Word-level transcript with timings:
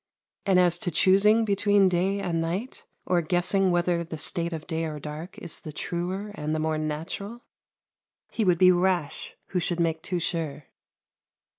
And 0.47 0.59
as 0.59 0.79
to 0.79 0.89
choosing 0.89 1.45
between 1.45 1.87
day 1.87 2.21
and 2.21 2.41
night, 2.41 2.85
or 3.05 3.21
guessing 3.21 3.69
whether 3.69 4.03
the 4.03 4.17
state 4.17 4.51
of 4.51 4.65
day 4.65 4.85
or 4.85 4.97
dark 4.99 5.37
is 5.37 5.59
the 5.59 5.71
truer 5.71 6.31
and 6.33 6.55
the 6.55 6.59
more 6.59 6.79
natural, 6.79 7.43
he 8.31 8.43
would 8.43 8.57
be 8.57 8.71
rash 8.71 9.35
who 9.49 9.59
should 9.59 9.79
make 9.79 10.01
too 10.01 10.19
sure. 10.19 10.65